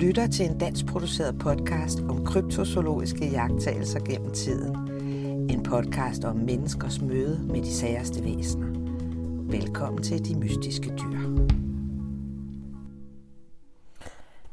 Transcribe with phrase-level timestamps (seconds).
[0.00, 4.76] lytter til en dansk produceret podcast om kryptozoologiske jagttagelser gennem tiden.
[5.50, 8.66] En podcast om menneskers møde med de særste væsener.
[9.50, 11.18] Velkommen til De Mystiske Dyr.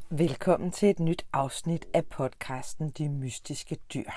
[0.10, 4.10] Velkommen til et nyt afsnit af podcasten De Mystiske Dyr.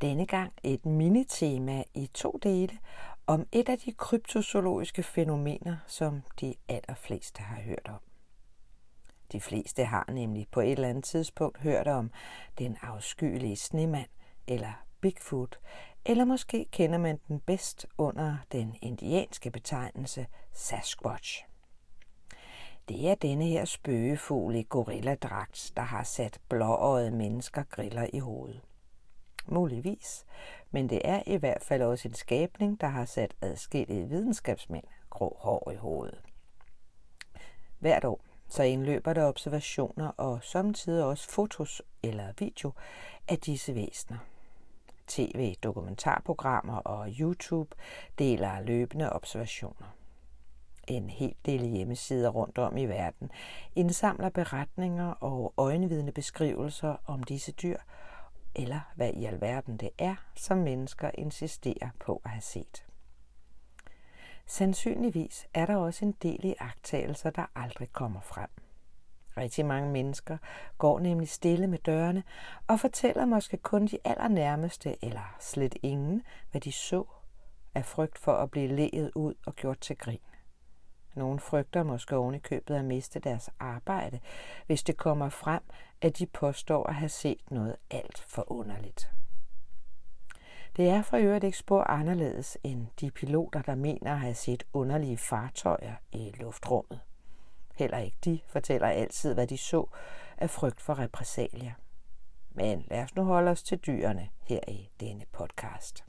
[0.00, 2.78] Denne gang et minitema i to dele
[3.26, 8.13] om et af de kryptozoologiske fænomener, som de allerfleste har hørt om.
[9.32, 12.10] De fleste har nemlig på et eller andet tidspunkt hørt om
[12.58, 14.08] den afskyelige snemand
[14.46, 15.58] eller Bigfoot,
[16.04, 21.44] eller måske kender man den bedst under den indianske betegnelse Sasquatch.
[22.88, 28.60] Det er denne her spøgefugl i gorilladragt, der har sat blåøjede mennesker griller i hovedet.
[29.46, 30.24] Muligvis,
[30.70, 35.36] men det er i hvert fald også en skabning, der har sat adskillige videnskabsmænd grå
[35.40, 36.22] hår i hovedet.
[37.78, 38.20] Hvert år
[38.54, 42.72] så indløber der observationer og samtidig også fotos eller video
[43.28, 44.18] af disse væsener.
[45.06, 47.76] TV, dokumentarprogrammer og YouTube
[48.18, 49.96] deler løbende observationer.
[50.88, 53.30] En hel del hjemmesider rundt om i verden
[53.76, 57.78] indsamler beretninger og øjenvidende beskrivelser om disse dyr,
[58.54, 62.84] eller hvad i alverden det er, som mennesker insisterer på at have set.
[64.46, 68.48] Sandsynligvis er der også en del i agtagelser, der aldrig kommer frem.
[69.36, 70.38] Rigtig mange mennesker
[70.78, 72.22] går nemlig stille med dørene
[72.66, 77.04] og fortæller måske kun de allernærmeste eller slet ingen, hvad de så
[77.74, 80.20] af frygt for at blive leget ud og gjort til grin.
[81.14, 84.20] Nogle frygter måske oven i købet at miste deres arbejde,
[84.66, 85.62] hvis det kommer frem,
[86.00, 89.10] at de påstår at have set noget alt for underligt.
[90.76, 94.64] Det er for øvrigt ikke spor anderledes end de piloter, der mener at have set
[94.72, 97.00] underlige fartøjer i luftrummet.
[97.74, 99.88] Heller ikke de fortæller altid, hvad de så
[100.38, 101.72] af frygt for repressalier.
[102.50, 106.04] Men lad os nu holde os til dyrene her i denne podcast.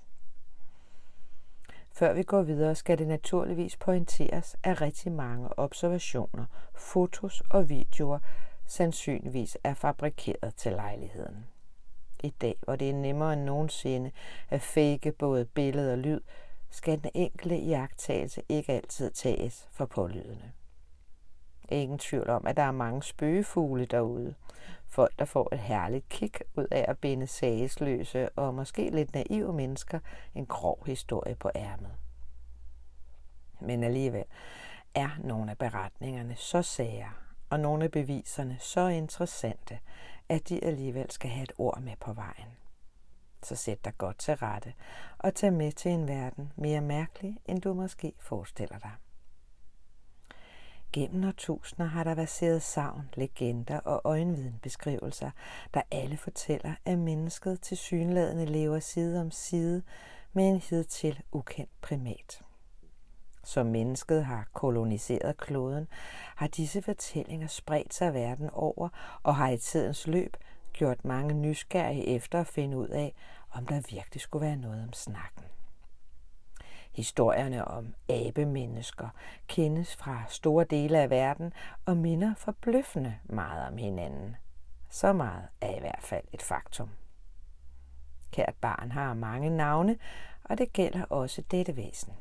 [1.91, 6.45] Før vi går videre, skal det naturligvis pointeres, at rigtig mange observationer,
[6.75, 8.19] fotos og videoer
[8.66, 11.45] sandsynligvis er fabrikeret til lejligheden.
[12.25, 14.12] I dag, hvor det er nemmere end nogensinde
[14.50, 16.22] at fake både billede og lyd,
[16.69, 20.52] skal den enkelte iagttagelse ikke altid tages for pålydende.
[21.69, 24.35] Ingen tvivl om, at der er mange spøgefugle derude.
[24.88, 29.53] Folk, der får et herligt kick ud af at binde sagesløse og måske lidt naive
[29.53, 30.00] mennesker
[30.35, 31.91] en grov historie på ærmet.
[33.59, 34.25] Men alligevel
[34.96, 37.09] er nogle af beretningerne så sære,
[37.50, 39.80] og nogle af beviserne så interessante,
[40.30, 42.58] at de alligevel skal have et ord med på vejen.
[43.44, 44.74] Så sæt dig godt til rette
[45.18, 48.91] og tag med til en verden mere mærkelig, end du måske forestiller dig.
[50.94, 55.31] Gennem årtusinder har der baseret savn, legender og øjenvidenbeskrivelser,
[55.74, 59.84] der alle fortæller, at mennesket til synladende lever side om side
[60.34, 62.44] med en hidtil ukendt primat.
[63.45, 65.88] Som mennesket har koloniseret kloden,
[66.35, 68.89] har disse fortællinger spredt sig verden over
[69.23, 70.38] og har i tidens løb
[70.73, 73.13] gjort mange nysgerrige efter at finde ud af,
[73.51, 75.44] om der virkelig skulle være noget om snakken.
[76.91, 79.09] Historierne om abemennesker
[79.47, 81.53] kendes fra store dele af verden
[81.85, 84.35] og minder forbløffende meget om hinanden.
[84.89, 86.89] Så meget er i hvert fald et faktum.
[88.31, 89.97] Kært barn har mange navne,
[90.44, 92.13] og det gælder også dette væsen.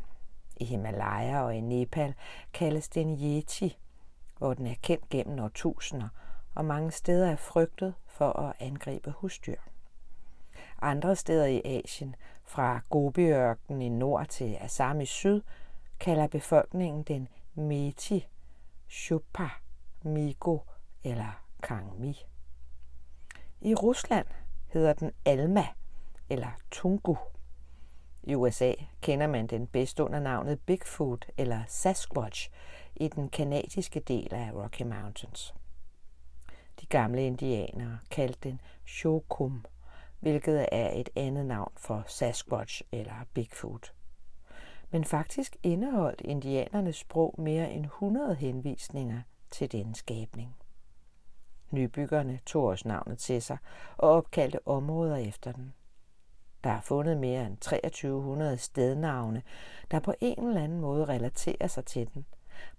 [0.57, 2.15] I Himalaya og i Nepal
[2.53, 3.79] kaldes den yeti,
[4.39, 6.09] hvor den er kendt gennem årtusinder,
[6.55, 9.57] og mange steder er frygtet for at angribe husdyr.
[10.83, 15.41] Andre steder i Asien, fra Gobiørkenen i nord til Assam i syd,
[16.01, 18.29] kalder befolkningen den Meti,
[18.89, 19.49] Chupa,
[20.03, 20.59] Migo
[21.05, 22.27] eller Kangmi.
[23.61, 24.27] I Rusland
[24.67, 25.65] hedder den Alma
[26.31, 27.17] eller Tungu.
[28.27, 32.51] I USA kender man den bedst under navnet Bigfoot eller Sasquatch
[32.97, 35.55] i den kanadiske del af Rocky Mountains.
[36.81, 39.65] De gamle indianere kaldte den Shokum,
[40.21, 43.93] hvilket er et andet navn for Sasquatch eller Bigfoot.
[44.91, 49.21] Men faktisk indeholdt indianernes sprog mere end 100 henvisninger
[49.51, 50.57] til denne skabning.
[51.71, 53.59] Nybyggerne tog også navnet til sig
[53.97, 55.75] og opkaldte områder efter den.
[56.65, 59.43] Der er fundet mere end 2300 stednavne,
[59.91, 62.27] der på en eller anden måde relaterer sig til den,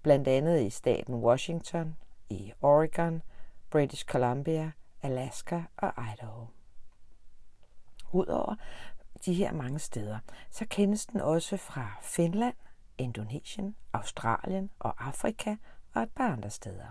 [0.01, 1.97] blandt andet i staten Washington,
[2.29, 3.21] i Oregon,
[3.69, 4.71] British Columbia,
[5.01, 6.45] Alaska og Idaho.
[8.11, 8.55] Udover
[9.25, 10.19] de her mange steder,
[10.51, 12.55] så kendes den også fra Finland,
[12.97, 15.55] Indonesien, Australien og Afrika
[15.93, 16.87] og et par andre steder.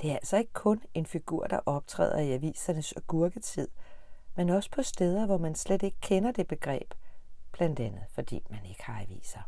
[0.00, 3.68] Det er altså ikke kun en figur, der optræder i avisernes agurketid,
[4.34, 6.94] men også på steder, hvor man slet ikke kender det begreb,
[7.52, 9.40] blandt andet fordi man ikke har aviser.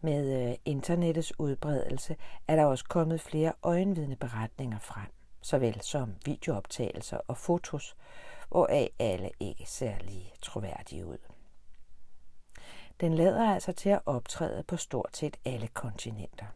[0.00, 2.16] Med øh, internettets udbredelse
[2.48, 5.06] er der også kommet flere øjenvidende beretninger frem,
[5.42, 7.96] såvel som videooptagelser og fotos,
[8.48, 11.18] hvoraf alle ikke ser lige troværdige ud.
[13.00, 16.46] Den lader altså til at optræde på stort set alle kontinenter.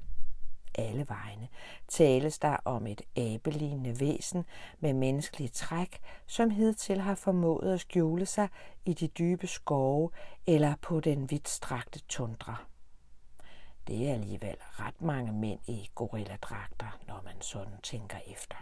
[0.74, 1.48] Alle vegne
[1.88, 4.44] tales der om et abelignende væsen
[4.80, 8.48] med menneskelige træk, som hidtil har formået at skjule sig
[8.84, 10.10] i de dybe skove
[10.46, 12.64] eller på den vidtstrakte tundra.
[13.86, 18.56] Det er alligevel ret mange mænd i gorilladragter, når man sådan tænker efter.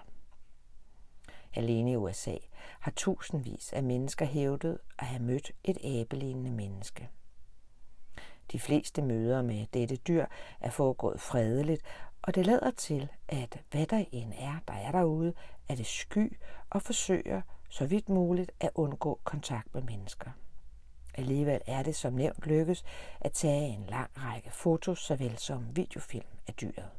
[1.55, 2.37] Alene i USA
[2.81, 7.09] har tusindvis af mennesker hævdet at have mødt et abelignende menneske.
[8.53, 10.27] De fleste møder med dette dyr
[10.61, 11.83] er foregået fredeligt,
[12.23, 15.35] og det lader til, at hvad der end er, der er derude,
[15.69, 16.39] er det sky
[16.71, 20.31] og forsøger så vidt muligt at undgå kontakt med mennesker.
[21.15, 22.85] Alligevel er det som nævnt lykkes
[23.21, 26.91] at tage en lang række fotos såvel som videofilm af dyret.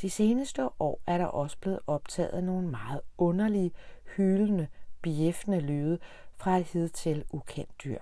[0.00, 3.72] De seneste år er der også blevet optaget nogle meget underlige,
[4.16, 4.68] hylende,
[5.02, 5.98] bjeffende lyde
[6.36, 8.00] fra et hidtil ukendt dyr.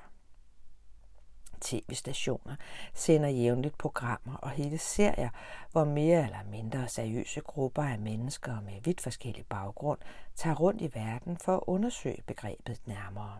[1.61, 2.56] TV-stationer
[2.94, 5.29] sender jævnligt programmer og hele serier,
[5.73, 9.99] hvor mere eller mindre seriøse grupper af mennesker med vidt forskellig baggrund
[10.35, 13.37] tager rundt i verden for at undersøge begrebet nærmere.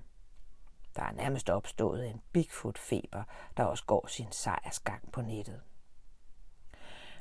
[0.97, 3.23] Der er nærmest opstået en Bigfoot-feber,
[3.57, 5.61] der også går sin sejrsgang på nettet.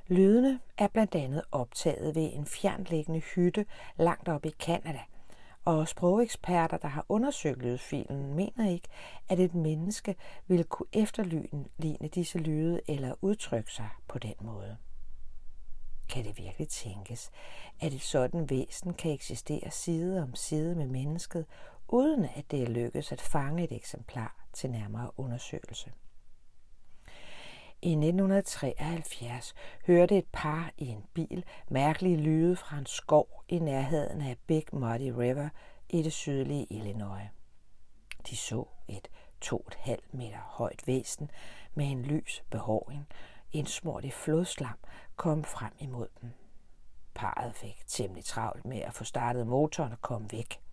[0.07, 3.65] Lydene er blandt andet optaget ved en fjernliggende hytte
[3.97, 4.99] langt oppe i Kanada,
[5.65, 8.87] og sprogeksperter, der har undersøgt lydfilen, mener ikke,
[9.29, 10.15] at et menneske
[10.47, 14.77] ville kunne efterligne disse lyde eller udtrykke sig på den måde.
[16.09, 17.31] Kan det virkelig tænkes,
[17.79, 21.45] at et sådan væsen kan eksistere side om side med mennesket,
[21.87, 25.91] uden at det er lykkedes at fange et eksemplar til nærmere undersøgelse?
[27.85, 29.53] I 1973
[29.87, 34.63] hørte et par i en bil mærkelige lyde fra en skov i nærheden af Big
[34.73, 35.49] Muddy River
[35.89, 37.27] i det sydlige Illinois.
[38.29, 39.07] De så et
[39.45, 41.31] 2,5 meter højt væsen
[41.73, 43.07] med en lys behåring,
[43.51, 44.77] indsmurt i flodslam,
[45.15, 46.31] kom frem imod dem.
[47.15, 50.64] Parret fik temmelig travlt med at få startet motoren og komme væk.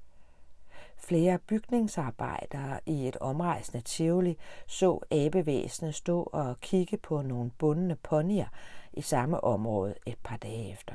[1.04, 8.48] Flere bygningsarbejdere i et omrejsende Tivoli så abevæsenet stå og kigge på nogle bundne ponnier
[8.92, 10.94] i samme område et par dage efter.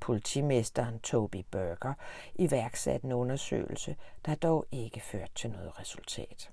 [0.00, 1.94] Politimesteren Toby Burger
[2.34, 3.96] iværksatte en undersøgelse,
[4.26, 6.50] der dog ikke førte til noget resultat.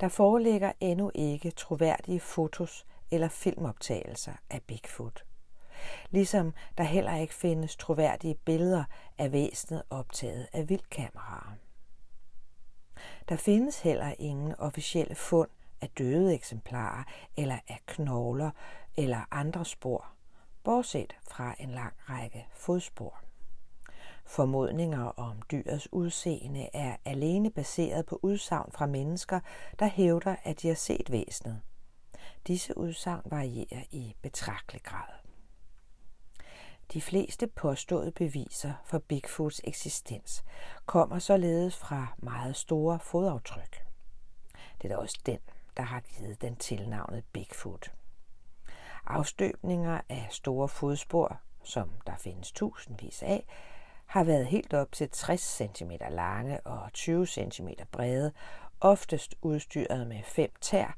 [0.00, 5.24] Der foreligger endnu ikke troværdige fotos eller filmoptagelser af Bigfoot
[6.10, 8.84] ligesom der heller ikke findes troværdige billeder
[9.18, 11.52] af væsenet optaget af vildkameraer.
[13.28, 15.48] Der findes heller ingen officielle fund
[15.80, 17.04] af døde eksemplarer
[17.36, 18.50] eller af knogler
[18.96, 20.06] eller andre spor,
[20.64, 23.20] bortset fra en lang række fodspor.
[24.26, 29.40] Formodninger om dyrets udseende er alene baseret på udsagn fra mennesker,
[29.78, 31.60] der hævder, at de har set væsenet.
[32.46, 35.25] Disse udsagn varierer i betragtelig grad.
[36.92, 40.44] De fleste påståede beviser for Bigfoots eksistens
[40.86, 43.86] kommer således fra meget store fodaftryk.
[44.82, 45.38] Det er da også den,
[45.76, 47.92] der har givet den tilnavnet Bigfoot.
[49.06, 53.46] Afstøbninger af store fodspor, som der findes tusindvis af,
[54.06, 58.32] har været helt op til 60 cm lange og 20 cm brede,
[58.80, 60.96] oftest udstyret med fem tær,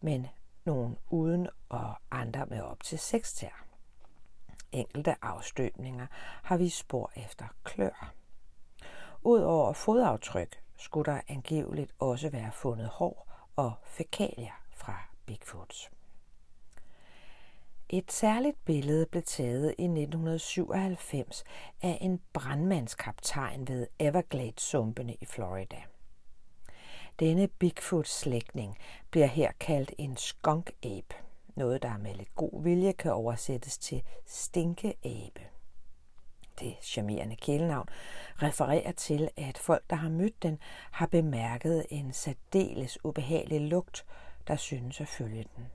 [0.00, 0.26] men
[0.64, 3.69] nogle uden og andre med op til seks tær.
[4.72, 6.06] Enkelte afstøbninger
[6.42, 8.12] har vi spor efter klør.
[9.22, 15.90] Udover fodaftryk skulle der angiveligt også være fundet hår og fækalier fra Bigfoots.
[17.88, 21.44] Et særligt billede blev taget i 1997
[21.82, 25.82] af en brandmandskaptajn ved Everglades-sumpene i Florida.
[27.20, 28.78] Denne Bigfoot-slægtning
[29.10, 31.14] bliver her kaldt en skunk ape–
[31.56, 35.40] noget, der med lidt god vilje kan oversættes til stinkeabe.
[36.60, 37.88] Det charmerende kælenavn
[38.42, 40.58] refererer til, at folk, der har mødt den,
[40.90, 44.06] har bemærket en særdeles ubehagelig lugt,
[44.48, 45.66] der synes at følge den.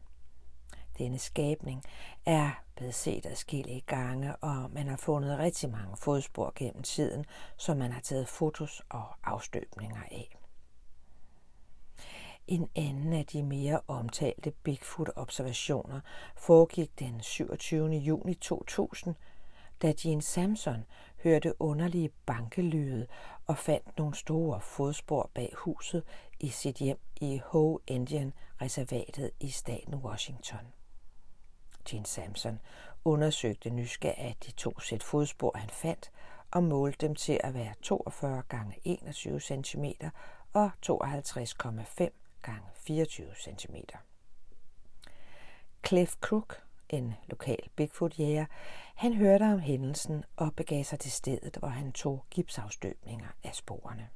[0.98, 1.84] Denne skabning
[2.26, 7.26] er blevet set adskillige gange, og man har fundet rigtig mange fodspor gennem tiden,
[7.58, 10.35] som man har taget fotos og afstøbninger af.
[12.48, 16.00] En anden af de mere omtalte Bigfoot-observationer
[16.38, 17.90] foregik den 27.
[17.90, 19.16] juni 2000,
[19.82, 20.86] da Gene Samson
[21.24, 23.08] hørte underlige bankelyde
[23.48, 26.04] og fandt nogle store fodspor bag huset
[26.40, 30.74] i sit hjem i Ho Indian reservatet i staten Washington.
[31.90, 32.60] Gene Samson
[33.06, 36.12] undersøgte nysgerrigt de to sæt fodspor, han fandt,
[36.52, 39.86] og målte dem til at være 42 gange 21 cm
[40.54, 43.76] og 52,5 gange 24 cm.
[45.88, 48.46] Cliff Crook, en lokal Bigfoot-jæger,
[48.96, 54.10] han hørte om hændelsen og begav sig til stedet, hvor han tog gipsafstøbninger af sporene.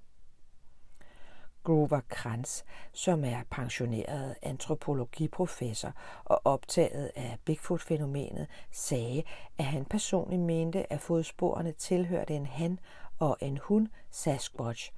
[1.64, 5.94] Grover Kranz, som er pensioneret antropologiprofessor
[6.26, 9.24] og optaget af Bigfoot-fænomenet, sagde,
[9.58, 12.80] at han personligt mente, at fodsporene tilhørte en han
[13.20, 14.92] og en hun Sasquatch,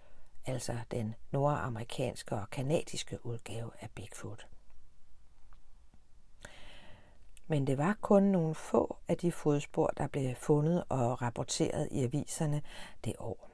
[0.45, 4.48] altså den nordamerikanske og kanadiske udgave af Bigfoot.
[7.48, 12.03] Men det var kun nogle få af de fodspor, der blev fundet og rapporteret i
[12.03, 12.62] aviserne
[13.05, 13.51] det år.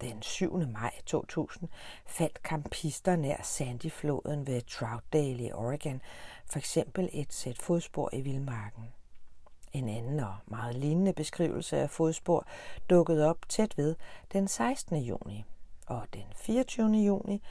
[0.00, 0.58] Den 7.
[0.68, 1.68] maj 2000
[2.06, 6.02] faldt campister nær Sandy-floden ved Troutdale i Oregon
[6.46, 8.84] for eksempel et sæt fodspor i vildmarken.
[9.72, 12.46] En anden og meget lignende beskrivelse af fodspor
[12.90, 13.96] dukkede op tæt ved
[14.32, 14.96] den 16.
[14.96, 15.44] juni,
[15.90, 16.88] og den 24.
[16.88, 17.42] juni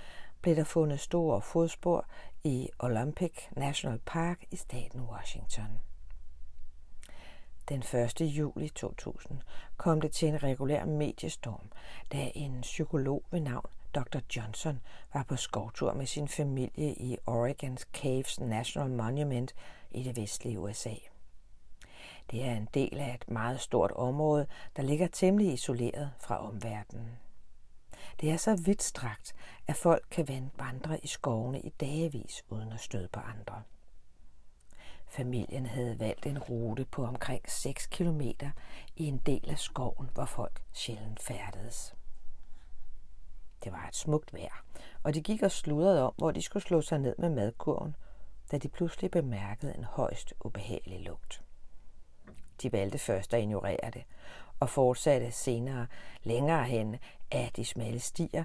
[0.41, 2.05] blev der fundet store fodspor
[2.43, 5.79] i Olympic National Park i staten Washington.
[7.69, 8.21] Den 1.
[8.21, 9.41] juli 2000
[9.77, 11.71] kom det til en regulær mediestorm,
[12.11, 14.19] da en psykolog ved navn Dr.
[14.35, 14.79] Johnson
[15.13, 19.55] var på skovtur med sin familie i Oregons Caves National Monument
[19.91, 20.95] i det vestlige USA.
[22.31, 27.28] Det er en del af et meget stort område, der ligger temmelig isoleret fra omverdenen.
[28.21, 29.35] Det er så vidtstrakt,
[29.67, 33.63] at folk kan vandre i skovene i dagevis uden at støde på andre.
[35.07, 38.21] Familien havde valgt en rute på omkring 6 km
[38.95, 41.95] i en del af skoven, hvor folk sjældent færdedes.
[43.63, 44.63] Det var et smukt vejr,
[45.03, 47.95] og de gik og sludrede om, hvor de skulle slå sig ned med madkurven,
[48.51, 51.43] da de pludselig bemærkede en højst ubehagelig lugt.
[52.61, 54.03] De valgte først at ignorere det,
[54.59, 55.87] og fortsatte senere
[56.23, 56.95] længere hen
[57.31, 58.43] af de smalle stier,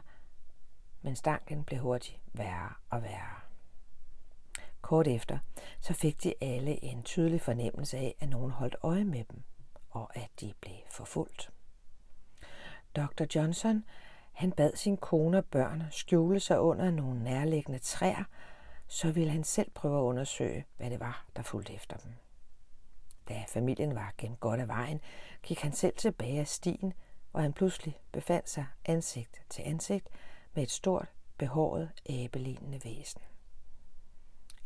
[1.02, 3.40] men stanken blev hurtigt værre og værre.
[4.80, 5.38] Kort efter,
[5.80, 9.42] så fik de alle en tydelig fornemmelse af, at nogen holdt øje med dem,
[9.90, 11.50] og at de blev forfulgt.
[12.97, 13.25] Dr.
[13.35, 13.85] Johnson,
[14.33, 18.25] han bad sin kone og børn skjule sig under nogle nærliggende træer,
[18.87, 22.12] så ville han selv prøve at undersøge, hvad det var, der fulgte efter dem.
[23.28, 25.00] Da familien var gennem godt af vejen,
[25.43, 26.93] gik han selv tilbage af stien,
[27.31, 30.09] hvor han pludselig befandt sig ansigt til ansigt
[30.54, 33.23] med et stort, behåret, æbelignende væsen.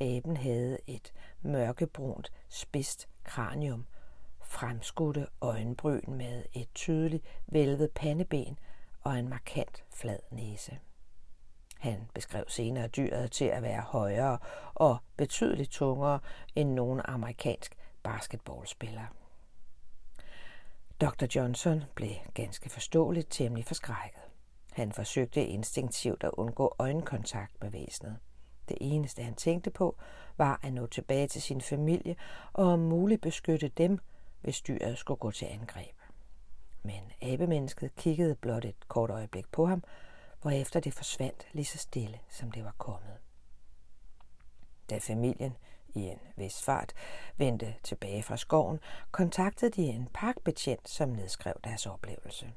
[0.00, 1.12] Aben havde et
[1.42, 3.86] mørkebrunt, spidst kranium,
[4.40, 8.58] fremskudte øjenbryn med et tydeligt vælvet pandeben
[9.00, 10.78] og en markant flad næse.
[11.78, 14.38] Han beskrev senere dyret til at være højere
[14.74, 16.20] og betydeligt tungere
[16.54, 17.77] end nogen amerikansk
[18.12, 19.06] basketballspiller.
[21.00, 21.24] Dr.
[21.34, 24.22] Johnson blev ganske forståeligt temmelig forskrækket.
[24.72, 28.16] Han forsøgte instinktivt at undgå øjenkontakt med væsenet.
[28.68, 29.96] Det eneste, han tænkte på,
[30.36, 32.16] var at nå tilbage til sin familie
[32.52, 33.98] og om muligt beskytte dem,
[34.40, 35.96] hvis dyret skulle gå til angreb.
[36.82, 39.84] Men abemennesket kiggede blot et kort øjeblik på ham,
[40.40, 43.16] hvorefter det forsvandt lige så stille, som det var kommet.
[44.90, 45.56] Da familien
[45.94, 46.92] i en vis fart
[47.36, 48.80] vendte tilbage fra skoven,
[49.10, 52.52] kontaktede de en parkbetjent, som nedskrev deres oplevelse.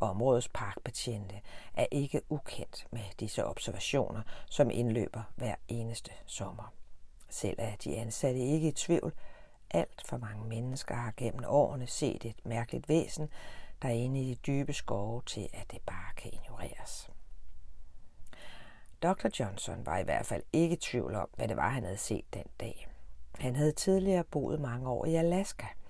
[0.00, 1.40] Områdets parkbetjente
[1.74, 6.72] er ikke ukendt med disse observationer, som indløber hver eneste sommer.
[7.30, 9.12] Selv er de ansatte ikke i tvivl.
[9.70, 13.28] Alt for mange mennesker har gennem årene set et mærkeligt væsen,
[13.82, 17.10] der er inde i de dybe skove til, at det bare kan ignoreres.
[19.02, 19.28] Dr.
[19.40, 22.34] Johnson var i hvert fald ikke i tvivl om, hvad det var, han havde set
[22.34, 22.88] den dag.
[23.38, 25.66] Han havde tidligere boet mange år i Alaska–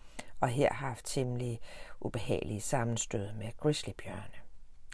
[0.42, 1.61] og her haft temmelig
[2.00, 4.35] ubehagelige sammenstød med grizzlybjørne.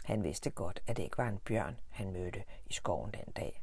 [0.03, 3.61] Han vidste godt, at det ikke var en bjørn, han mødte i skoven den dag.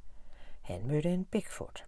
[0.63, 1.85] Han mødte en Bigfoot.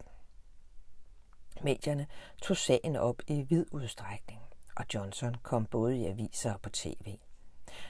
[1.61, 2.07] Medierne
[2.41, 4.41] tog sagen op i vid udstrækning,
[4.75, 7.17] og Johnson kom både i aviser og på tv.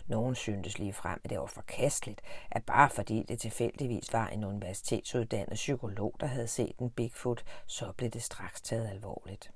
[0.07, 2.21] Nogen syntes lige frem, at det var forkasteligt,
[2.51, 7.91] at bare fordi det tilfældigvis var en universitetsuddannet psykolog, der havde set en Bigfoot, så
[7.97, 9.51] blev det straks taget alvorligt.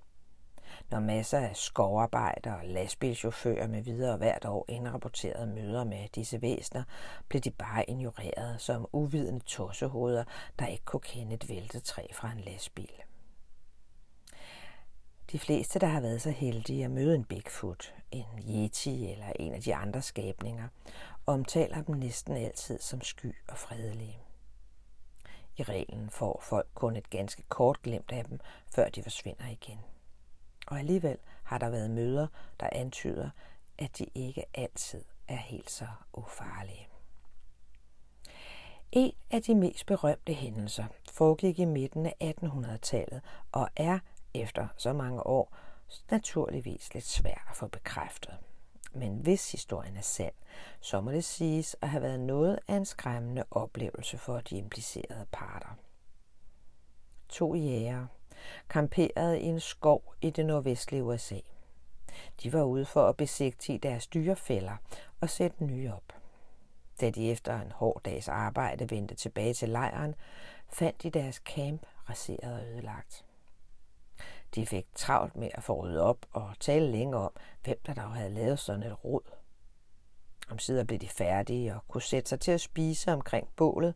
[0.91, 6.83] Når masser af skovarbejdere og lastbilchauffører med videre hvert år indrapporterede møder med disse væsner,
[7.27, 10.23] blev de bare ignoreret som uvidende tossehoveder,
[10.59, 13.03] der ikke kunne kende et væltet træ fra en lastbil.
[15.33, 19.53] De fleste, der har været så heldige at møde en Bigfoot, en Yeti eller en
[19.53, 20.67] af de andre skabninger,
[21.25, 24.17] omtaler dem næsten altid som sky og fredelige.
[25.57, 28.39] I reglen får folk kun et ganske kort glimt af dem,
[28.75, 29.79] før de forsvinder igen.
[30.67, 32.27] Og alligevel har der været møder,
[32.59, 33.29] der antyder,
[33.77, 36.87] at de ikke altid er helt så ufarlige.
[38.91, 43.21] En af de mest berømte hændelser foregik i midten af 1800-tallet
[43.51, 43.99] og er
[44.33, 45.55] efter så mange år
[46.11, 48.37] naturligvis lidt svært at få bekræftet.
[48.93, 50.33] Men hvis historien er sand,
[50.81, 55.25] så må det siges at have været noget af en skræmmende oplevelse for de implicerede
[55.31, 55.77] parter.
[57.29, 58.07] To jæger
[58.69, 61.39] kamperede i en skov i det nordvestlige USA.
[62.43, 64.75] De var ude for at besigtige deres dyrefælder
[65.21, 66.13] og sætte nye op.
[67.01, 70.15] Da de efter en hård dags arbejde vendte tilbage til lejren,
[70.69, 73.25] fandt de deres camp raseret og ødelagt.
[74.55, 77.31] De fik travlt med at få ryddet op og tale længe om,
[77.63, 79.21] hvem der dog havde lavet sådan et rod.
[80.49, 83.95] Om sider blev de færdige og kunne sætte sig til at spise omkring bålet,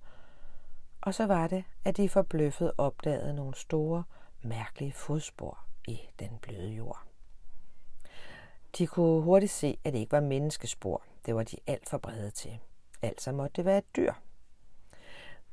[1.01, 4.03] og så var det, at de forbløffet opdagede nogle store,
[4.41, 7.03] mærkelige fodspor i den bløde jord.
[8.77, 11.03] De kunne hurtigt se, at det ikke var menneskespor.
[11.25, 12.59] Det var de alt for brede til.
[13.01, 14.13] Altså måtte det være et dyr.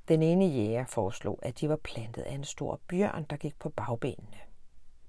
[0.08, 3.68] Den ene jæger foreslog, at de var plantet af en stor bjørn, der gik på
[3.68, 4.38] bagbenene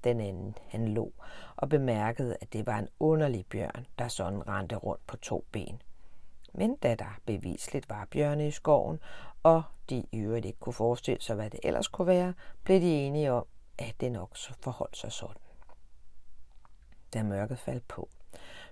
[0.05, 1.13] den anden, han lå,
[1.55, 5.81] og bemærkede, at det var en underlig bjørn, der sådan rendte rundt på to ben.
[6.53, 8.99] Men da der bevisligt var bjørne i skoven,
[9.43, 12.33] og de i øvrigt ikke kunne forestille sig, hvad det ellers kunne være,
[12.63, 13.45] blev de enige om,
[13.77, 15.41] at det nok forholdt sig sådan.
[17.13, 18.09] Da mørket faldt på,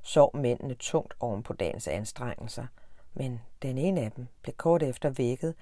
[0.03, 2.65] sov mændene tungt oven på dagens anstrengelser,
[3.13, 5.55] men den ene af dem blev kort efter vækket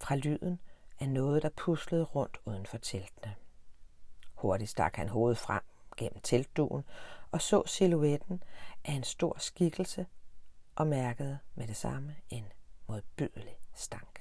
[0.00, 0.60] fra lyden
[1.00, 3.34] af noget, der puslede rundt uden for teltene.
[4.42, 5.62] Hurtigt stak han hovedet frem
[5.96, 6.84] gennem teltduen
[7.30, 8.42] og så silhuetten
[8.84, 10.06] af en stor skikkelse
[10.76, 12.44] og mærkede med det samme en
[12.88, 14.20] modbydelig stank.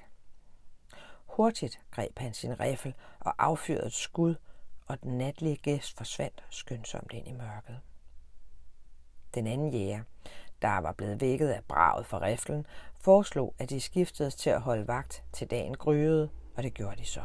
[1.26, 4.36] Hurtigt greb han sin riffel og affyrede et skud,
[4.86, 7.80] og den natlige gæst forsvandt skyndsomt ind i mørket.
[9.34, 10.04] Den anden jæger,
[10.62, 14.88] der var blevet vækket af braget fra riflen, foreslog, at de skiftedes til at holde
[14.88, 17.24] vagt til dagen gryede, og det gjorde de så.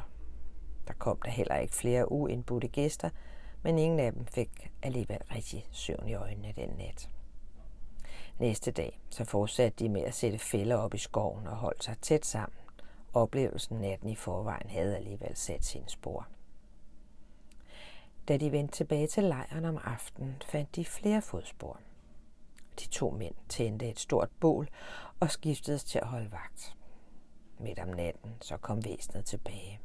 [0.88, 3.10] Der kom der heller ikke flere uindbudte gæster,
[3.62, 7.10] men ingen af dem fik alligevel rigtig søvn i øjnene den nat.
[8.38, 11.96] Næste dag så fortsatte de med at sætte fælder op i skoven og holdt sig
[12.02, 12.58] tæt sammen.
[13.14, 16.28] Oplevelsen natten i forvejen havde alligevel sat sine spor.
[18.28, 21.80] Da de vendte tilbage til lejren om aftenen, fandt de flere fodspor.
[22.80, 24.68] De to mænd tændte et stort bål
[25.20, 26.76] og skiftedes til at holde vagt.
[27.58, 29.80] Midt om natten så kom væsenet tilbage.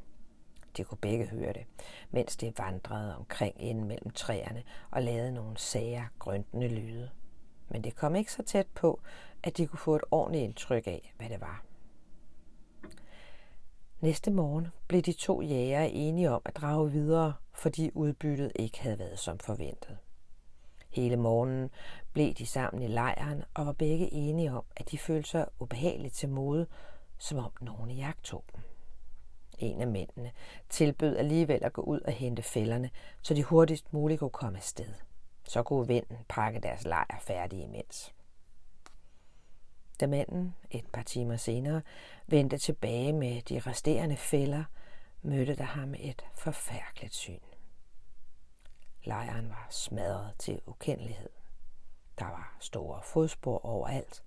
[0.78, 1.66] De kunne begge høre det,
[2.12, 7.10] mens de vandrede omkring inden mellem træerne og lavede nogle sager grøntende lyde.
[7.70, 9.02] Men det kom ikke så tæt på,
[9.44, 11.64] at de kunne få et ordentligt indtryk af, hvad det var.
[14.00, 19.00] Næste morgen blev de to jægere enige om at drage videre, fordi udbyttet ikke havde
[19.00, 19.98] været som forventet.
[20.90, 21.70] Hele morgenen
[22.14, 26.14] blev de sammen i lejren og var begge enige om, at de følte sig ubehageligt
[26.14, 26.68] til mode,
[27.18, 28.71] som om nogen jagtog jagt dem
[29.62, 30.32] en af mændene,
[30.70, 32.90] tilbød alligevel at gå ud og hente fælderne,
[33.22, 34.94] så de hurtigst muligt kunne komme afsted.
[35.44, 38.14] Så kunne vinden pakke deres lejr færdig imens.
[40.00, 41.82] Da manden et par timer senere
[42.28, 44.64] vendte tilbage med de resterende fælder,
[45.22, 47.40] mødte der ham et forfærdeligt syn.
[49.04, 51.30] Lejren var smadret til ukendelighed.
[52.20, 54.24] Der var store fodspor overalt,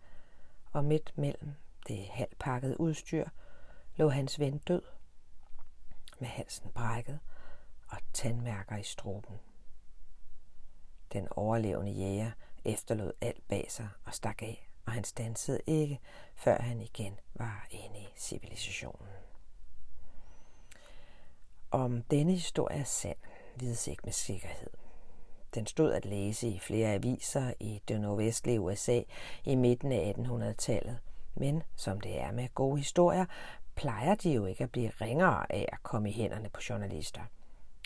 [0.73, 1.55] og midt mellem
[1.89, 3.29] det halvpakkede udstyr
[3.97, 4.83] lå hans ven død
[6.25, 7.19] med halsen brækket
[7.89, 9.35] og tandmærker i struben.
[11.13, 12.31] Den overlevende jæger
[12.65, 16.01] efterlod alt bag sig og stak af, og han stansede ikke,
[16.35, 19.09] før han igen var inde i civilisationen.
[21.71, 23.19] Om denne historie er sand,
[23.57, 24.71] vides ikke med sikkerhed.
[25.55, 29.03] Den stod at læse i flere aviser i det nordvestlige USA
[29.45, 30.99] i midten af 1800-tallet,
[31.35, 33.27] men som det er med gode historier,
[33.77, 37.23] plejer de jo ikke at blive ringere af at komme i hænderne på journalister.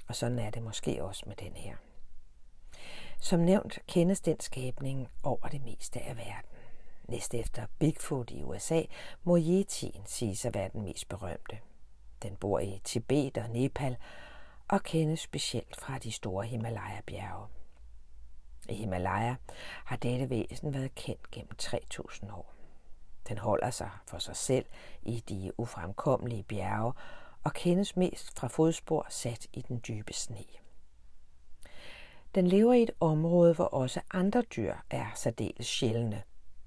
[0.09, 1.77] Og sådan er det måske også med den her.
[3.21, 6.51] Som nævnt kendes den skabning over det meste af verden.
[7.09, 8.83] Næst efter Bigfoot i USA
[9.25, 11.59] må Yeti'en siges at være den mest berømte.
[12.23, 13.97] Den bor i Tibet og Nepal
[14.69, 17.47] og kendes specielt fra de store Himalaya-bjerge.
[18.69, 19.35] I Himalaya
[19.85, 22.58] har dette væsen været kendt gennem 3000 år.
[23.29, 24.67] Den holder sig for sig selv
[25.03, 26.93] i de ufremkommelige bjerge
[27.45, 30.45] og kendes mest fra fodspor sat i den dybe sne.
[32.35, 36.23] Den lever i et område, hvor også andre dyr er særdeles sjældne,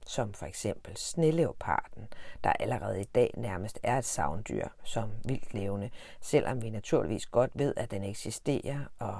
[0.05, 2.07] som for eksempel sneleoparden,
[2.43, 5.89] der allerede i dag nærmest er et savndyr som vildt levende,
[6.21, 9.19] selvom vi naturligvis godt ved, at den eksisterer, og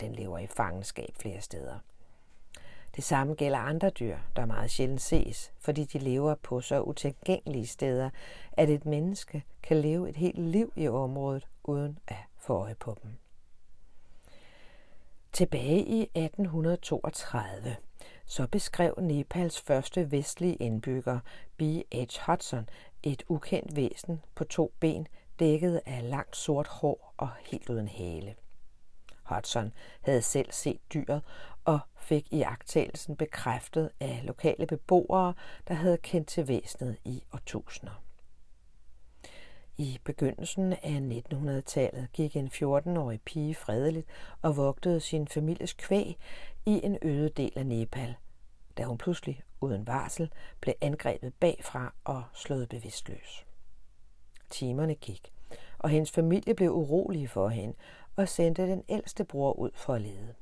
[0.00, 1.78] den lever i fangenskab flere steder.
[2.96, 7.66] Det samme gælder andre dyr, der meget sjældent ses, fordi de lever på så utilgængelige
[7.66, 8.10] steder,
[8.52, 12.96] at et menneske kan leve et helt liv i området uden at få øje på
[13.02, 13.10] dem.
[15.32, 17.76] Tilbage i 1832
[18.26, 21.18] så beskrev Nepals første vestlige indbygger,
[21.56, 22.26] B.H.
[22.26, 22.68] Hudson,
[23.02, 25.06] et ukendt væsen på to ben,
[25.38, 28.34] dækket af langt sort hår og helt uden hale.
[29.22, 31.22] Hudson havde selv set dyret
[31.66, 35.34] og fik i agtagelsen bekræftet af lokale beboere,
[35.68, 38.02] der havde kendt til væsenet i årtusinder.
[39.78, 44.06] I begyndelsen af 1900-tallet gik en 14-årig pige fredeligt
[44.42, 46.18] og vogtede sin families kvæg
[46.66, 48.14] i en øde del af Nepal,
[48.78, 53.46] da hun pludselig, uden varsel, blev angrebet bagfra og slået bevidstløs.
[54.50, 55.32] Timerne gik,
[55.78, 57.74] og hendes familie blev urolige for hende
[58.16, 60.34] og sendte den ældste bror ud for at lede.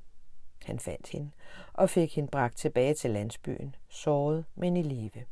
[0.64, 1.30] Han fandt hende
[1.72, 5.24] og fik hende bragt tilbage til landsbyen, såret, men i live.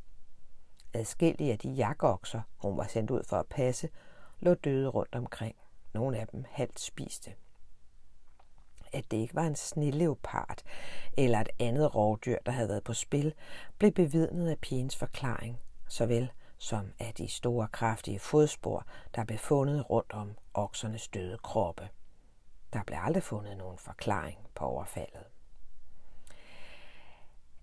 [0.95, 3.89] Adskillige af de jakokser, hun var sendt ud for at passe,
[4.41, 5.57] lå døde rundt omkring.
[5.95, 7.35] Nogle af dem halvt spiste.
[8.93, 10.63] At det ikke var en snilleopard
[11.17, 13.35] eller et andet rovdyr, der havde været på spil,
[13.79, 19.91] blev bevidnet af pigens forklaring, såvel som af de store kraftige fodspor, der blev fundet
[19.91, 21.89] rundt om oksernes døde kroppe.
[22.73, 25.25] Der blev aldrig fundet nogen forklaring på overfaldet.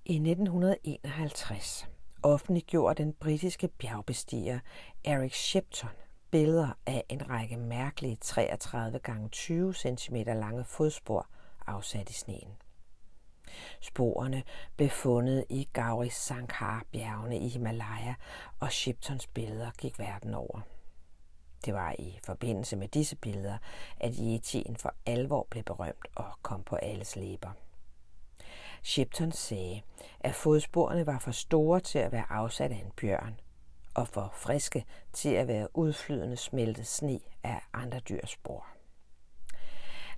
[0.06, 1.88] I 1951
[2.24, 4.60] offentliggjorde den britiske bjergbestiger
[5.04, 5.90] Eric Shepton
[6.32, 11.28] billeder af en række mærkelige 33 gange 20 cm lange fodspor
[11.68, 12.58] afsat i sneen.
[13.82, 14.44] Sporene
[14.76, 18.14] blev fundet i Gauri Sankar bjergene i Himalaya,
[18.60, 20.62] og Shiptons billeder gik verden over.
[21.66, 23.58] Det var i forbindelse med disse billeder,
[24.00, 27.52] at Yetien for alvor blev berømt og kom på alles læber.
[28.84, 29.82] Shipton sagde,
[30.20, 33.40] at fodsporene var for store til at være afsat af en bjørn,
[33.94, 38.66] og for friske til at være udflydende smeltet sne af andre dyrs spor.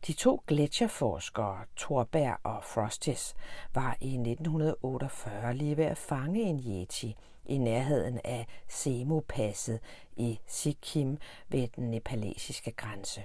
[0.07, 3.35] De to gletsjerforskere, Thorberg og Frostis,
[3.73, 9.79] var i 1948 lige ved at fange en yeti i nærheden af Semo-passet
[10.15, 11.17] i Sikkim
[11.49, 13.23] ved den nepalesiske grænse.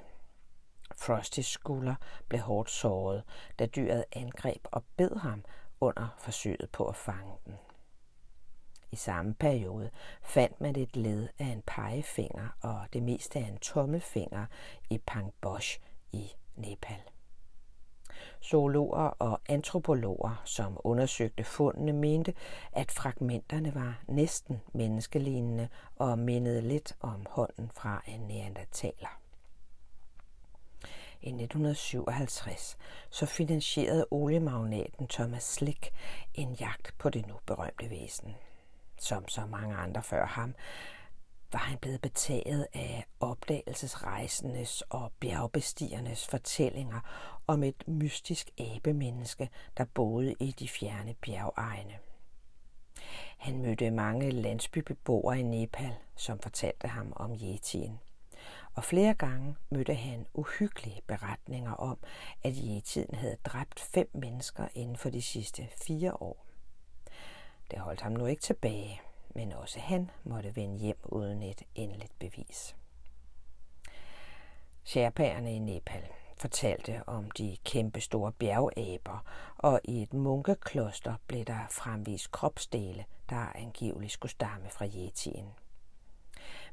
[0.96, 1.94] Frostis skulder
[2.28, 3.22] blev hårdt såret,
[3.58, 5.44] da dyret angreb og bed ham
[5.80, 7.54] under forsøget på at fange den.
[8.92, 9.90] I samme periode
[10.22, 14.46] fandt man et led af en pegefinger og det meste af en tommelfinger
[14.90, 15.80] i Pangbosh
[16.12, 17.02] i Nepal.
[18.44, 22.34] Zoologer og antropologer, som undersøgte fundene, mente,
[22.72, 29.20] at fragmenterne var næsten menneskelignende og mindede lidt om hånden fra en neandertaler.
[31.22, 32.76] I 1957
[33.10, 35.90] så finansierede oliemagnaten Thomas Slick
[36.34, 38.34] en jagt på det nu berømte væsen.
[38.98, 40.54] Som så mange andre før ham,
[41.56, 47.00] var han blevet betaget af opdagelsesrejsendes og bjergbestigernes fortællinger
[47.46, 51.98] om et mystisk abemenneske, der boede i de fjerne bjergegne.
[53.38, 58.00] Han mødte mange landsbybeboere i Nepal, som fortalte ham om yetien.
[58.74, 61.98] Og flere gange mødte han uhyggelige beretninger om,
[62.42, 66.46] at yetien havde dræbt fem mennesker inden for de sidste fire år.
[67.70, 69.00] Det holdt ham nu ikke tilbage,
[69.37, 72.77] men også han måtte vende hjem uden et endeligt bevis.
[74.85, 79.25] Sherpaerne i Nepal fortalte om de kæmpe store bjergaber,
[79.59, 85.46] og i et munkekloster blev der fremvist kropsdele, der angiveligt skulle stamme fra yetien.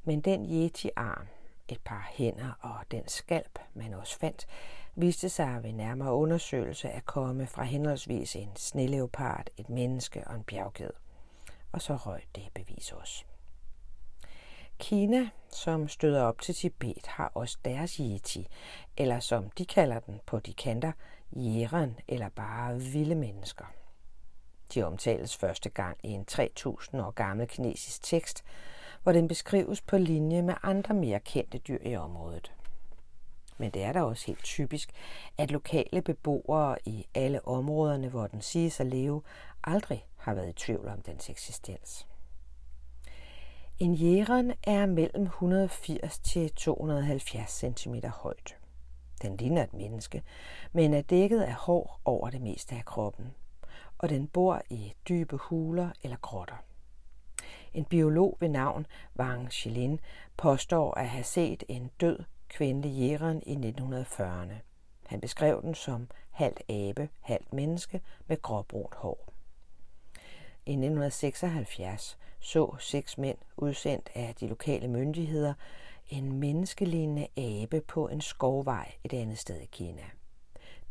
[0.03, 1.27] Men den yeti-arm,
[1.67, 4.47] et par hænder og den skalp, man også fandt,
[4.95, 10.43] viste sig ved nærmere undersøgelse at komme fra henholdsvis en sneleopard, et menneske og en
[10.43, 11.02] bjergged.
[11.73, 13.23] Og så røg det bevis også.
[14.79, 18.47] Kina, som støder op til Tibet, har også deres yeti,
[18.97, 20.91] eller som de kalder den på de kanter,
[21.35, 23.65] jæren eller bare vilde mennesker.
[24.73, 28.43] De omtales første gang i en 3000 år gammel kinesisk tekst,
[29.03, 32.53] hvor den beskrives på linje med andre mere kendte dyr i området.
[33.57, 34.91] Men det er da også helt typisk,
[35.37, 39.21] at lokale beboere i alle områderne, hvor den siges at leve,
[39.63, 42.07] aldrig har været i tvivl om dens eksistens.
[43.79, 48.57] En jæren er mellem 180 til 270 cm højt.
[49.21, 50.23] Den ligner et menneske,
[50.71, 53.33] men er dækket af hår over det meste af kroppen,
[53.97, 56.63] og den bor i dybe huler eller grotter.
[57.73, 58.85] En biolog ved navn
[59.19, 59.99] Wang Xilin
[60.37, 64.53] påstår at have set en død kvindelig jæren i 1940'erne.
[65.05, 69.32] Han beskrev den som halvt abe, halvt menneske med gråbrunt hår.
[70.65, 75.53] I 1976 så seks mænd udsendt af de lokale myndigheder
[76.09, 80.03] en menneskelignende abe på en skovvej et andet sted i Kina.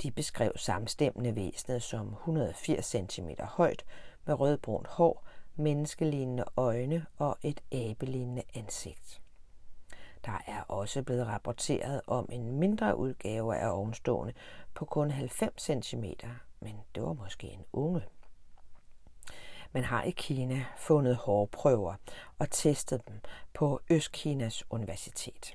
[0.03, 3.85] De beskrev samstemmende væsenet som 180 cm højt
[4.25, 9.23] med rødbrunt hår, menneskelignende øjne og et abelignende ansigt.
[10.25, 14.33] Der er også blevet rapporteret om en mindre udgave af ovenstående
[14.75, 16.05] på kun 90 cm,
[16.61, 18.03] men det var måske en unge.
[19.73, 21.95] Man har i Kina fundet hårprøver
[22.39, 23.21] og testet dem
[23.55, 25.55] på Østkinas universitet.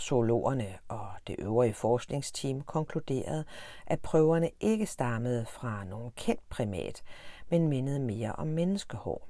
[0.00, 3.44] Zoologerne og det øvrige forskningsteam konkluderede,
[3.86, 7.02] at prøverne ikke stammede fra nogen kendt primat,
[7.48, 9.28] men mindede mere om menneskehår.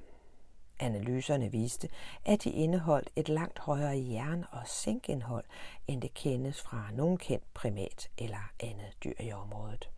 [0.79, 1.89] Analyserne viste,
[2.25, 5.45] at de indeholdt et langt højere jern- og zinkindhold,
[5.87, 9.89] end det kendes fra nogen kendt primat eller andet dyr i området.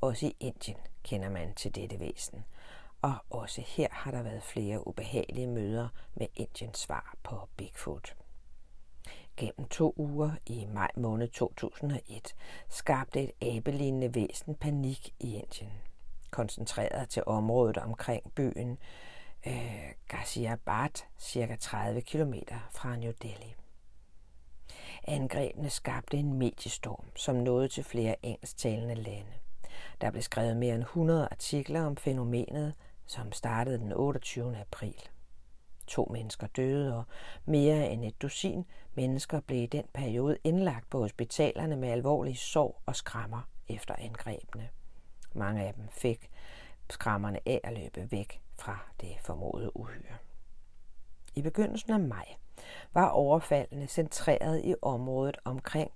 [0.00, 2.44] Også i Indien kender man til dette væsen,
[3.02, 8.16] og også her har der været flere ubehagelige møder med Indiens svar på Bigfoot.
[9.36, 12.34] Gennem to uger i maj måned 2001
[12.68, 15.72] skabte et abelignende væsen panik i Indien
[16.36, 18.78] koncentreret til området omkring byen
[19.46, 22.34] øh, Ghaziabad, cirka 30 km
[22.70, 23.54] fra New Delhi.
[25.04, 29.32] Angrebene skabte en mediestorm, som nåede til flere engelsktalende lande.
[30.00, 32.74] Der blev skrevet mere end 100 artikler om fænomenet,
[33.06, 34.56] som startede den 28.
[34.60, 35.08] april.
[35.86, 37.04] To mennesker døde, og
[37.44, 42.82] mere end et dusin mennesker blev i den periode indlagt på hospitalerne med alvorlige sår
[42.86, 44.68] og skrammer efter angrebene.
[45.34, 46.30] Mange af dem fik
[46.90, 50.16] skrammerne af at løbe væk fra det formodede uhyre.
[51.34, 52.34] I begyndelsen af maj
[52.92, 55.90] var overfaldene centreret i området omkring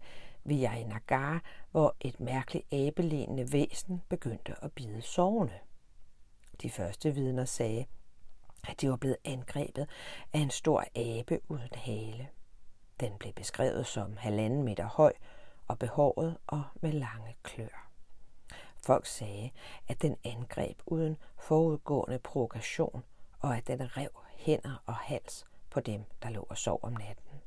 [0.51, 5.59] Vijayanagar, hvor et mærkeligt abelignende væsen begyndte at bide sovende.
[6.63, 7.87] De første vidner sagde,
[8.69, 9.89] at de var blevet angrebet
[10.33, 12.29] af en stor abe uden hale.
[13.01, 15.13] Den blev beskrevet som halvanden meter høj
[15.69, 17.91] og behåret og med lange klør.
[18.83, 19.51] Folk sagde,
[19.89, 23.05] at den angreb uden forudgående provokation,
[23.41, 27.41] og at den rev hænder og hals på dem, der lå og sov om natten.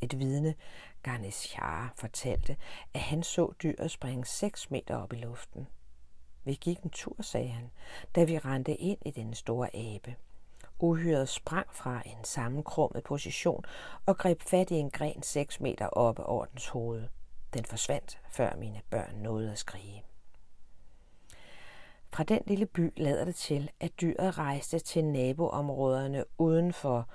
[0.00, 0.54] Et vidne,
[1.02, 2.56] Garneshar, fortalte,
[2.94, 5.66] at han så dyret springe 6 meter op i luften.
[6.44, 7.70] Vi gik en tur, sagde han,
[8.14, 10.16] da vi rendte ind i den store abe.
[10.78, 13.64] Uhyret sprang fra en sammenkrummet position
[14.06, 17.08] og greb fat i en gren 6 meter oppe over dens hoved.
[17.54, 20.04] Den forsvandt, før mine børn nåede at skrige.
[22.12, 27.08] Fra den lille by lader det til, at dyret rejste til naboområderne uden for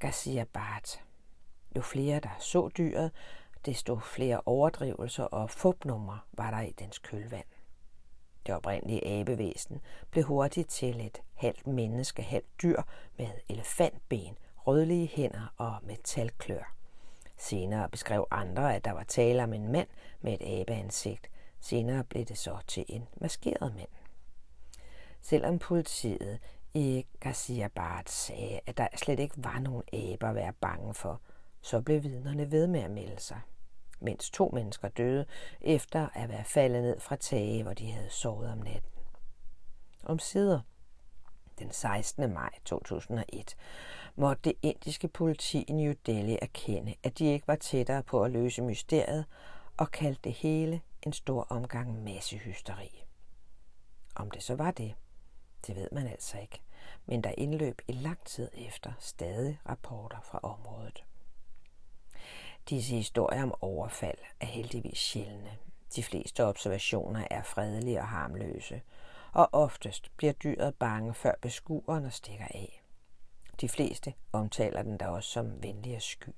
[0.00, 0.98] Ghaziabad.
[1.76, 3.12] Jo flere, der så dyret,
[3.66, 7.44] desto flere overdrivelser og fupnumre var der i dens kølvand.
[8.46, 12.82] Det oprindelige abevæsen blev hurtigt til et halvt menneske, halvt dyr
[13.18, 16.74] med elefantben, rødlige hænder og metalklør.
[17.36, 19.88] Senere beskrev andre, at der var tale om en mand
[20.20, 21.30] med et abeansigt.
[21.60, 23.88] Senere blev det så til en maskeret mand.
[25.20, 26.38] Selvom politiet
[26.74, 27.04] i
[27.74, 31.20] Bart, sagde, at der slet ikke var nogen aber at være bange for,
[31.60, 33.40] så blev vidnerne ved med at melde sig.
[34.00, 35.26] Mens to mennesker døde
[35.60, 38.90] efter at være faldet ned fra tage, hvor de havde sovet om natten.
[40.02, 40.60] Om sider
[41.58, 42.32] den 16.
[42.32, 43.56] maj 2001
[44.16, 48.30] måtte det indiske politi i New Delhi erkende, at de ikke var tættere på at
[48.30, 49.24] løse mysteriet
[49.76, 53.04] og kaldte det hele en stor omgang massehysteri.
[54.14, 54.94] Om det så var det,
[55.66, 56.60] det ved man altså ikke,
[57.06, 61.04] men der indløb i lang tid efter stadig rapporter fra området.
[62.68, 65.58] Disse historier om overfald er heldigvis sjældne.
[65.96, 68.82] De fleste observationer er fredelige og harmløse,
[69.32, 72.82] og oftest bliver dyret bange før beskueren og stikker af.
[73.60, 76.34] De fleste omtaler den da også som venlig og sky.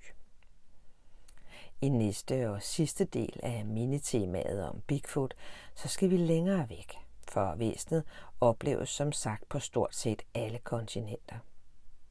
[1.80, 5.34] I næste og sidste del af minitemaet om Bigfoot,
[5.74, 6.94] så skal vi længere væk–
[7.32, 8.04] for væsenet
[8.40, 11.36] opleves som sagt på stort set alle kontinenter.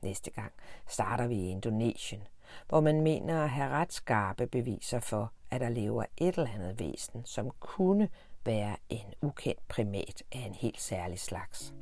[0.02, 0.52] Næste gang
[0.88, 2.28] starter vi i Indonesien,
[2.70, 6.80] hvor man mener at have ret skarpe beviser for, at der lever et eller andet
[6.80, 8.10] væsen, som kunne
[8.46, 11.74] være en ukendt primat af en helt særlig slags.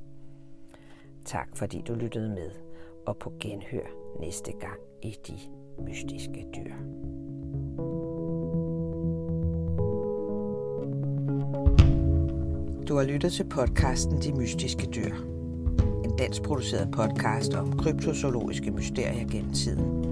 [1.25, 2.51] Tak fordi du lyttede med,
[3.05, 5.37] og på genhør næste gang i De
[5.83, 6.73] Mystiske Dyr.
[12.87, 15.15] Du har lyttet til podcasten De Mystiske Dyr.
[16.03, 20.03] En dansk produceret podcast om kryptozoologiske mysterier gennem tiden.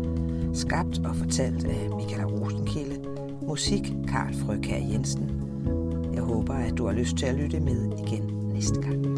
[0.56, 3.02] Skabt og fortalt af Michaela Rosenkilde.
[3.42, 5.30] Musik Karl Frøkær Jensen.
[6.14, 9.15] Jeg håber, at du har lyst til at lytte med igen næste gang.